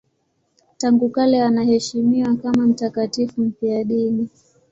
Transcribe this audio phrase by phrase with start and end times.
[0.77, 4.29] Tangu kale wanaheshimiwa kama mtakatifu mfiadini.